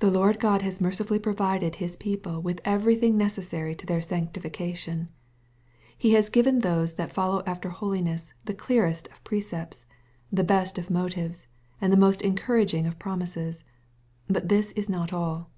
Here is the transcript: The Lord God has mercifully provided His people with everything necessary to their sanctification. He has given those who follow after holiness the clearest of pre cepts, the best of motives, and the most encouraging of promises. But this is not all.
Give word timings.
The 0.00 0.10
Lord 0.10 0.38
God 0.38 0.60
has 0.60 0.78
mercifully 0.78 1.18
provided 1.18 1.76
His 1.76 1.96
people 1.96 2.42
with 2.42 2.60
everything 2.66 3.16
necessary 3.16 3.74
to 3.76 3.86
their 3.86 4.02
sanctification. 4.02 5.08
He 5.96 6.12
has 6.12 6.28
given 6.28 6.58
those 6.58 6.92
who 6.92 7.06
follow 7.06 7.42
after 7.46 7.70
holiness 7.70 8.34
the 8.44 8.52
clearest 8.52 9.06
of 9.08 9.24
pre 9.24 9.40
cepts, 9.40 9.86
the 10.30 10.44
best 10.44 10.76
of 10.76 10.90
motives, 10.90 11.46
and 11.80 11.90
the 11.90 11.96
most 11.96 12.20
encouraging 12.20 12.86
of 12.86 12.98
promises. 12.98 13.64
But 14.28 14.50
this 14.50 14.70
is 14.72 14.90
not 14.90 15.14
all. 15.14 15.48